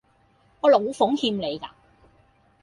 [0.61, 1.75] 我老奉欠你架？